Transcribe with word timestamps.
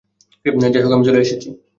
যাইহোক 0.65 0.91
আমি 0.95 1.05
চলে 1.07 1.19
এসেছি। 1.19 1.47